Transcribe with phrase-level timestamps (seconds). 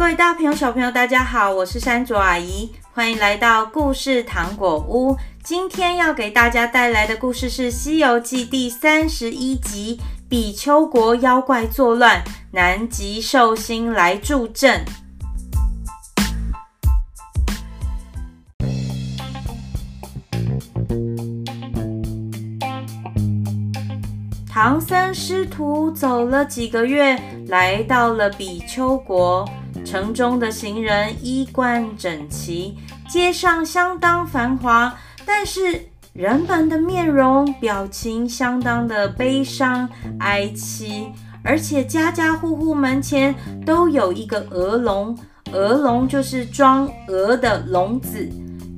[0.00, 5.14] 各位大朋友、小朋友，大家好，我是山竹阿姨，欢迎来到故事糖果屋。
[5.44, 14.82] 今天要给大家带来的故事是《西游记》第三十一集《比丘国妖怪作乱，南极寿星来助阵》。
[24.50, 29.46] 唐僧师徒走了几个月，来到了比丘国。
[29.90, 39.88] 城中的行人衣冠整齐，街上相当繁华，但是人们的面容表情相当的悲伤
[40.20, 41.08] 哀戚，
[41.42, 43.34] 而且家家户户门前
[43.66, 45.18] 都有一个鹅笼，
[45.52, 48.28] 鹅笼就是装鹅的笼子，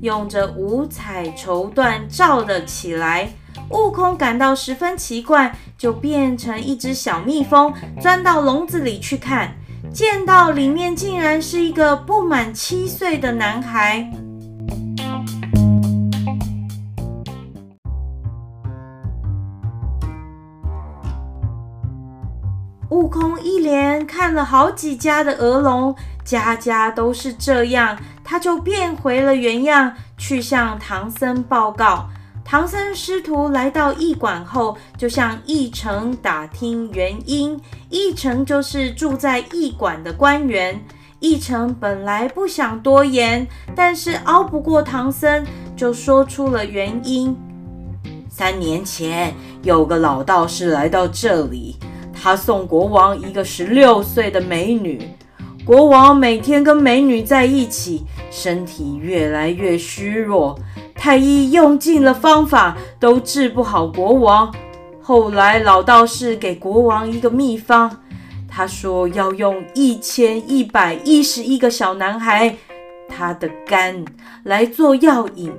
[0.01, 3.29] 用着五彩绸缎罩了起来。
[3.69, 7.71] 悟空感到十分奇怪，就变成一只小蜜蜂，
[8.01, 9.55] 钻到笼子里去看。
[9.91, 14.09] 见到里面竟然是一个不满七岁的男孩。
[22.89, 32.07] 悟空一连看了好几家的鹅笼，家家都是这样，他就变回了原样，去向唐僧报告。
[32.53, 37.59] 唐僧师徒来到驿馆后，就向驿丞打听原因。
[37.89, 40.79] 驿丞就是住在驿馆的官员。
[41.19, 45.43] 驿丞本来不想多言，但是拗不过唐僧，
[45.75, 47.35] 就说出了原因。
[48.29, 51.77] 三年前，有个老道士来到这里，
[52.13, 55.01] 他送国王一个十六岁的美女。
[55.65, 60.55] 国王每天跟美女在一起，身体越来越虚弱。
[61.03, 64.49] 太医用尽了方法，都治不好国王。
[65.01, 67.91] 后来老道士给国王一个秘方，
[68.47, 72.55] 他说要用一千一百一十一个小男孩
[73.09, 74.05] 他的肝
[74.43, 75.51] 来做药引，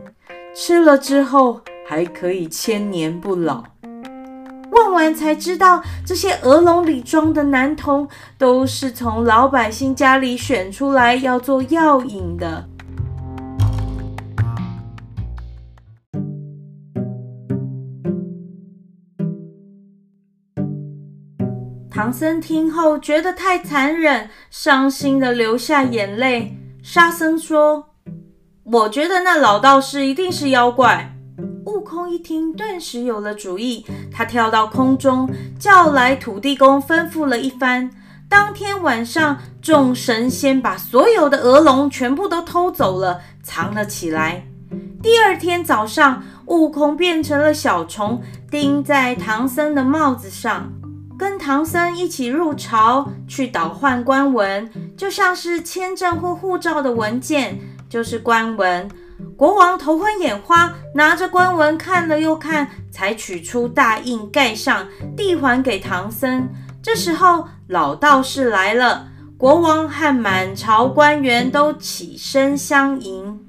[0.54, 3.62] 吃了之后还可以千年不老。
[4.70, 12.66] 问完才知道，这些鹅笼里装的男童都是从老百姓家里选出来要做药引的。
[22.04, 26.54] 唐僧听后觉得太残忍，伤心的流下眼泪。
[26.82, 27.94] 沙僧说
[28.62, 31.16] ：“我觉得那老道士一定是妖怪。”
[31.64, 33.86] 悟空一听，顿时有了主意。
[34.12, 35.26] 他跳到空中，
[35.58, 37.90] 叫来土地公，吩咐了一番。
[38.28, 44.46] 当天晚上，众神仙把所有的鹅笼全部都偷走了，藏了起来。
[45.02, 48.20] 第二天早上，悟空变成了小虫，
[48.50, 50.70] 钉在唐僧的帽子上。
[51.18, 57.58] 跟唐僧一起入朝去倒换官文，就像是签证或护照的文件，
[57.88, 58.88] 就是官文。
[59.36, 64.86] 国王头昏眼花，拿着官文看了又看，才取出大印盖上，
[65.16, 66.48] 递还给唐僧。
[66.82, 69.08] 这时候老道士来了，
[69.38, 73.43] 国王和满朝官员都起身相迎。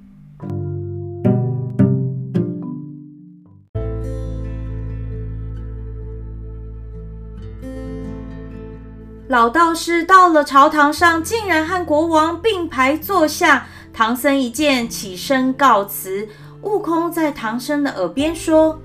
[9.36, 13.66] 老道士到了朝堂上，竟然和国王并排坐下。
[13.92, 16.30] 唐僧一见，起身告辞。
[16.62, 18.80] 悟空在唐僧的耳边说：“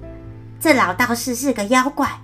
[0.59, 2.19] 这老道士是个妖怪，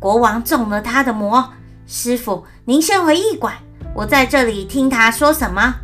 [0.00, 1.52] 国王中了他的魔。
[1.86, 3.52] 师傅，您先回驿馆，
[3.94, 5.74] 我在这里听他说什么。”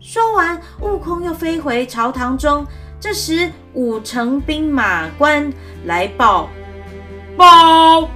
[0.00, 2.66] 说完，悟空又飞回朝堂中。
[2.98, 5.52] 这时，五城兵马官
[5.84, 6.48] 来报
[7.36, 8.08] ：“报。”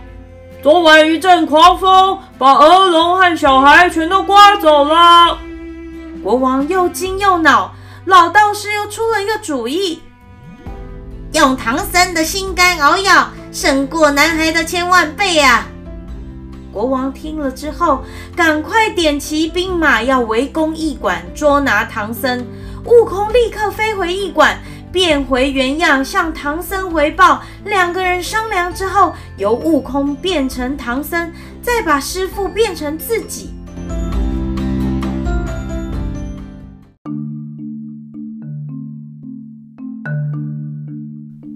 [0.66, 5.38] 昨晚一阵狂风，把鹅笼和小孩全都刮走了。
[6.24, 7.72] 国王又惊又恼，
[8.04, 10.02] 老道士又出了一个主意，
[11.34, 15.68] 用唐僧的心肝熬药，胜过男孩的千万倍啊！
[16.72, 18.02] 国王听了之后，
[18.34, 22.44] 赶快点齐兵马要围攻驿馆，捉拿唐僧。
[22.86, 24.58] 悟空立刻飞回驿馆。
[24.96, 27.42] 变回原样，向唐僧回报。
[27.66, 33.50] 两个人商量之后，由悟空变成唐僧，再把师傅变成自己。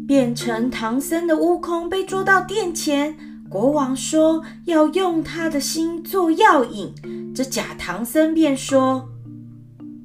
[0.06, 3.16] 变成唐僧的悟空被捉到殿前，
[3.48, 6.92] 国王说要用他的心做药引。
[7.34, 9.08] 这假唐僧便说：“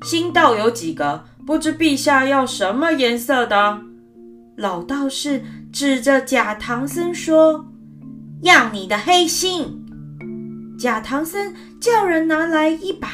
[0.08, 3.82] 心道有几个？”不知陛下要什么颜色的？
[4.56, 7.68] 老道士指着假唐僧说
[8.42, 9.86] ：“要你的黑心。”
[10.80, 13.08] 假唐僧叫人拿来一把，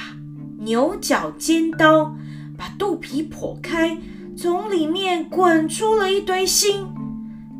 [0.60, 2.16] 牛角尖刀，
[2.57, 3.98] 把肚皮剖开，
[4.38, 6.88] 从里面滚出了一堆心。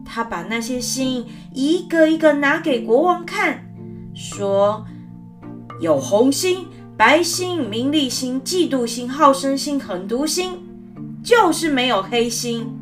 [0.06, 3.65] 他把那些心一个一个拿给国王看，
[4.13, 4.85] 说
[5.81, 6.65] ：“有红心、
[7.01, 10.59] 白星、名利星、嫉妒心、好胜心、狠毒心，
[11.24, 12.80] 就是没有黑星。”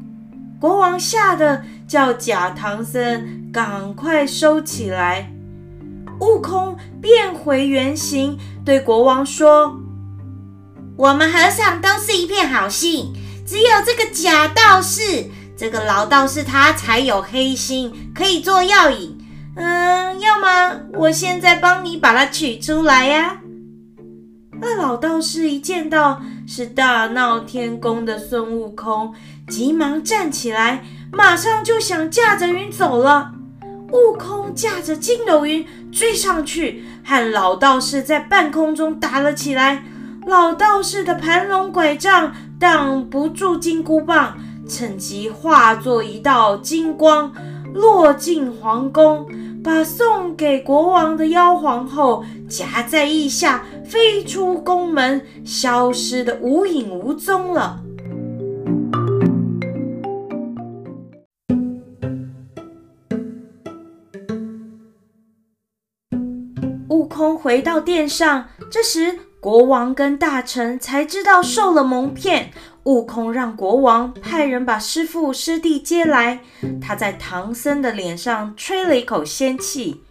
[0.60, 5.32] 国王吓得叫假唐僧赶快收起来。
[6.20, 9.80] 悟空变回原形，对国王说
[11.00, 13.14] ：“我们和尚都是一片好心，
[13.48, 19.18] 只有这个假道士，这个老道士他才有黑心，可以做药引。
[19.56, 23.38] 嗯，要么我现在帮你把它取出来呀。”
[24.62, 29.14] 那老道士一见到是大闹天宫的孙悟空，
[29.48, 33.32] 急忙站起来，马上就想驾着云走了。
[33.92, 39.84] 悟空驾着筋斗云追上去，和老道士在半空中打了起来。
[40.28, 47.32] 老道士的盘龙拐杖挡不住金箍棒，趁机化作一道金光，
[47.74, 49.26] 落进皇宫，
[49.64, 57.84] 把送给国王的妖皇后夹在腋下，飞出宫门，消失的无影无踪了。
[66.90, 72.52] 悟空回到殿上，这时国王跟大臣才知道受了蒙骗。
[72.84, 76.42] 悟空让国王派人把师傅师弟接来，
[76.80, 80.04] 他在唐僧的脸上吹了一口仙气，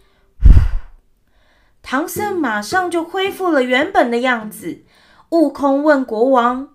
[1.81, 4.83] 唐僧马上就恢复了原本的样子。
[5.29, 6.69] 悟空问国王：“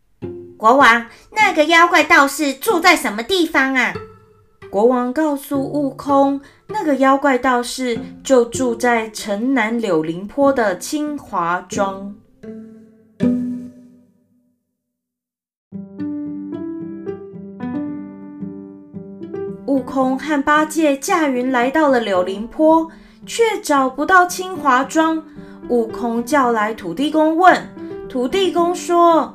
[0.56, 3.92] 国王，那个妖怪道士住在什么地方啊？”
[4.70, 12.14] 国王告诉悟空，那个妖怪道士就住在城南柳林坡的清华庄。
[19.66, 22.88] 悟空和八戒驾云来到了柳林坡，
[23.26, 25.22] 却找不到清华庄。
[25.68, 27.68] 悟空叫来土地公问，
[28.08, 29.34] 土地公说，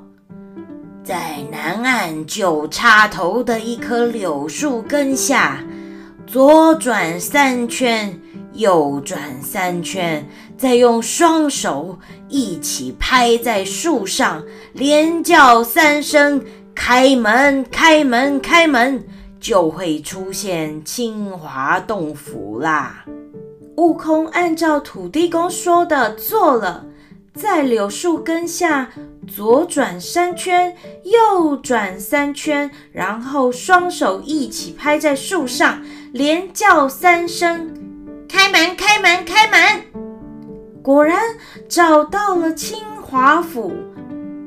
[1.04, 5.64] 在南岸九叉头的一棵柳树根下，
[6.28, 8.22] 左转三圈，
[8.54, 11.98] 右转三圈，再用双手
[12.28, 14.44] 一起拍在树上，
[14.74, 16.40] 连叫三声
[16.76, 19.04] “开门，开门，开门”，
[19.42, 23.04] 就会出现清华洞府啦。
[23.80, 26.86] 悟空按照土地公说的做了。
[27.34, 28.90] 在柳树根下
[29.26, 35.82] 左转三圈，右转三圈，然后双手一起拍在树上，
[36.12, 37.74] 连叫三声
[38.28, 39.82] ：“开门，开门，开门！”
[40.84, 41.18] 果然
[41.70, 43.72] 找到了清华府。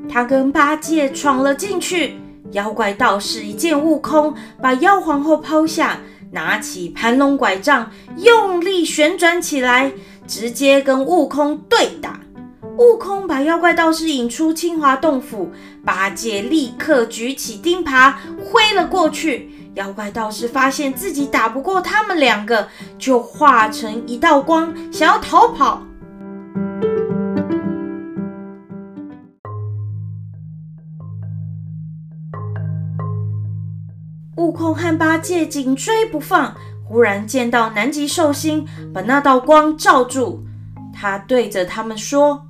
[0.07, 2.19] 他跟八戒闯了进去。
[2.51, 5.97] 妖怪道士一见悟空，把妖皇后抛下，
[6.33, 9.93] 拿起盘龙拐杖，用力旋转起来，
[10.27, 12.19] 直接跟悟空对打。
[12.79, 15.51] 悟空把妖怪道士引出清华洞府，
[15.85, 18.13] 八戒立刻举起钉耙
[18.43, 19.51] 挥了过去。
[19.75, 25.83] 妖怪道士发现自己打不过他们两个，就化成一道光，想要逃跑。
[34.35, 40.43] 悟空和八戒紧追不放，忽然见到南极寿星把那道光照住，
[40.91, 42.47] 他对着他们说。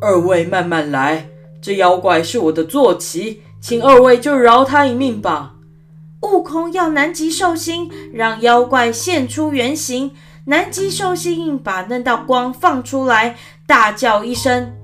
[0.00, 1.26] 二位慢慢来，
[1.60, 5.54] 这妖怪是我的坐骑，请二位就饶他一命吧。
[6.22, 10.12] 悟空要南极寿星让妖怪现出原形，
[10.44, 14.77] 南极寿星把那道光放出来，大叫一声：“呵！”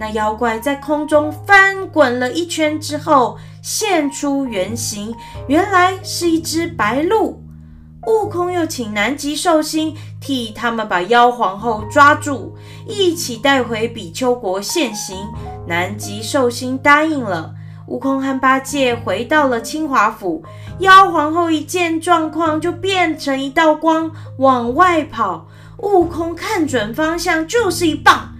[0.00, 5.14] 那妖怪在空中翻滚了一圈之后，现出原形，
[5.46, 7.44] 原来是一只白鹿。
[8.06, 12.56] 悟空又请南极寿星替他们把妖皇后抓住，
[12.88, 15.28] 一起带回比丘国现形。
[15.66, 17.52] 南极寿星答应了。
[17.86, 20.42] 悟空和八戒回到了清华府，
[20.78, 25.46] 妖皇后一见状况，就变成一道光往外跑。
[25.76, 28.32] 悟空看准方向，就是一棒，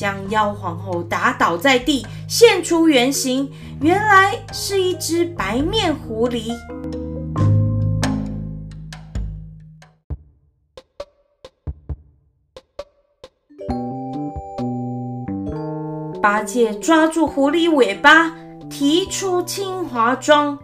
[0.00, 3.52] 将妖皇后打倒在地，现出原形，
[3.82, 6.54] 原来是一只白面狐狸。
[16.22, 18.34] 八戒抓住狐狸尾巴，
[18.70, 20.58] 提出清华庄。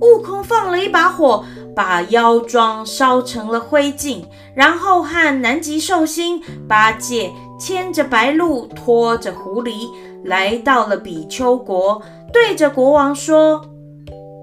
[0.00, 1.44] 悟空放了一把火，
[1.76, 7.30] 把妖庄烧成了灰烬，然后和南极寿星、八戒
[7.60, 9.90] 牵着白鹿，拖着狐狸，
[10.24, 12.00] 来到了比丘国，
[12.32, 13.64] 对着国王说：“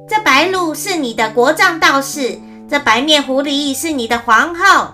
[0.08, 4.90] 这白鹿是你的国丈道士，这白面狐狸是你的皇后。”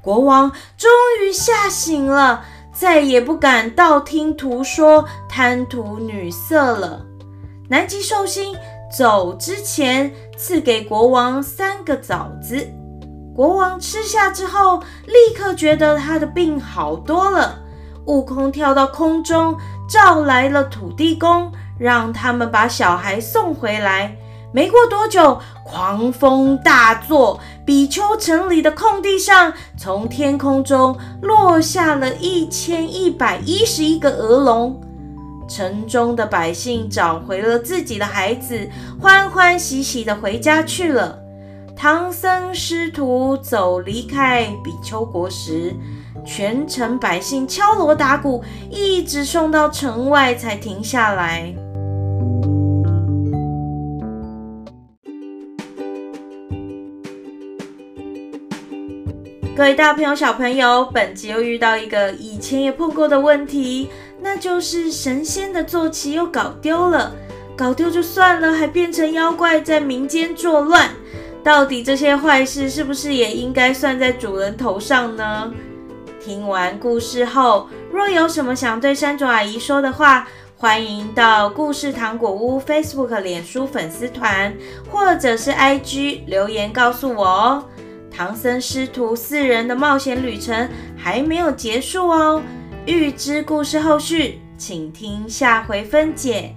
[0.00, 0.88] 国王终
[1.20, 7.04] 于吓醒了，再也不敢道听途说、贪图女色了。
[7.68, 8.54] 南极寿星
[8.96, 12.68] 走之前赐给国王三个枣子，
[13.34, 17.63] 国王吃下之后，立刻觉得他的病好多了。
[18.06, 19.56] 悟空跳到空中，
[19.88, 24.16] 召来了土地公，让他们把小孩送回来。
[24.52, 34.80] 没过多久，狂风大作，比丘城里的空地上，从天空中落下了一千一百一十一个鹅笼。
[35.48, 38.70] 城中的百姓找回了自己的孩子，
[39.00, 41.18] 欢欢喜喜地回家去了。
[41.84, 45.70] 唐僧师徒走离开比丘国时，
[46.24, 51.54] 全城百姓敲锣打鼓，一直送到城外才停下来。
[59.54, 63.90] 各位大朋友、小朋友，本集又遇到一个以前也碰过的问题，
[64.22, 67.14] 那就是神仙的坐骑又搞丢了。
[67.54, 70.88] 搞丢就算了，还变成妖怪在民间作乱。
[71.44, 75.52] 到底这些坏事是不是也应该算在主人头上呢？
[76.18, 84.54] 听完故事后，若有什么想对山竹阿姨说的话，欢迎到故事糖果屋 Facebook、脸书粉丝团，
[84.90, 87.64] 或者是 IG 留言告诉我哦。
[88.10, 92.40] 唐僧师徒四人的冒险旅程还没有结束哦，
[92.86, 96.54] 预知故事后续，请听下回分解。